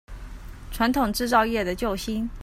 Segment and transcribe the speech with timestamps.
[0.73, 2.27] 傳統製造業的救星